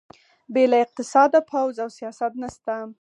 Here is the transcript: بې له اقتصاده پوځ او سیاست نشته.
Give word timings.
بې 0.53 0.63
له 0.71 0.77
اقتصاده 0.85 1.39
پوځ 1.51 1.75
او 1.83 1.89
سیاست 1.97 2.31
نشته. 2.41 2.75